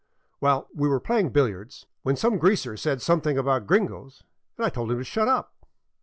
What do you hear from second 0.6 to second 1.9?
we were playing billiards,